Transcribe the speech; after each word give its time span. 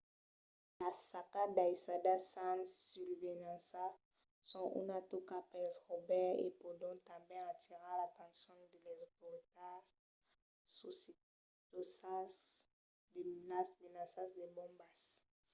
las 0.81 0.97
sacas 1.11 1.49
daissadas 1.59 2.21
sens 2.33 2.67
susvelhança 2.91 3.85
son 4.51 4.65
una 4.81 4.97
tòca 5.11 5.37
pels 5.51 5.77
raubaires 5.87 6.41
e 6.45 6.47
pòdon 6.61 6.95
tanben 7.09 7.43
atirar 7.53 7.95
l’atencion 7.99 8.59
de 8.71 8.77
las 8.85 8.99
autoritats 9.07 9.91
socitosas 10.77 12.33
de 13.13 13.21
las 13.49 13.69
menaças 13.81 14.29
de 14.37 14.45
bombas 14.57 14.99